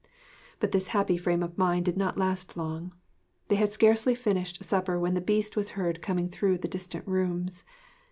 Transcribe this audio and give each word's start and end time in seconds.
But 0.59 0.71
this 0.71 0.87
happy 0.97 1.15
frame 1.15 1.43
of 1.43 1.59
mind 1.59 1.85
did 1.85 1.95
not 1.95 2.17
last 2.17 2.57
long. 2.57 2.91
They 3.49 3.55
had 3.57 3.71
scarcely 3.71 4.15
finished 4.15 4.63
supper 4.63 4.99
when 4.99 5.13
the 5.13 5.21
Beast 5.21 5.55
was 5.55 5.69
heard 5.77 6.01
coming 6.01 6.27
through 6.27 6.57
the 6.57 6.67
distant 6.67 7.05
rooms. 7.07 7.63